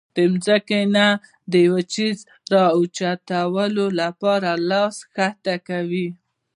[0.15, 1.07] د زمکې نه
[1.51, 2.17] د يو څيز
[2.51, 6.07] را اوچتولو د پاره لاس ښکته کوي